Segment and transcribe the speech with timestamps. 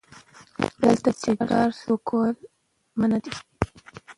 [0.81, 2.31] دلته سیګار څکول
[2.99, 3.37] منع دي🚭